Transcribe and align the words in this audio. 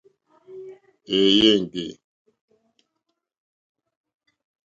Èèyé 1.17 1.49
éŋɡê. 1.55 1.85